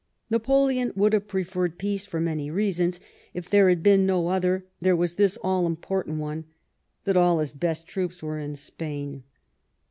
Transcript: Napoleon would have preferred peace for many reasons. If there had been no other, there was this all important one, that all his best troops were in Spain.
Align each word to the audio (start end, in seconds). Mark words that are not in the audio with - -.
Napoleon 0.31 0.91
would 0.95 1.13
have 1.13 1.27
preferred 1.27 1.77
peace 1.77 2.07
for 2.07 2.19
many 2.19 2.49
reasons. 2.49 2.99
If 3.35 3.51
there 3.51 3.69
had 3.69 3.83
been 3.83 4.03
no 4.03 4.29
other, 4.29 4.65
there 4.81 4.95
was 4.95 5.13
this 5.13 5.37
all 5.43 5.67
important 5.67 6.17
one, 6.17 6.45
that 7.03 7.15
all 7.15 7.37
his 7.37 7.51
best 7.51 7.85
troops 7.85 8.23
were 8.23 8.39
in 8.39 8.55
Spain. 8.55 9.21